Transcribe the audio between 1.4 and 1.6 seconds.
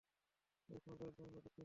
যুক্তি নেই।